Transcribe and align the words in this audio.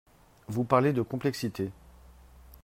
Vous 0.47 0.63
parlez 0.63 0.93
de 0.93 1.03
complexité. 1.03 1.69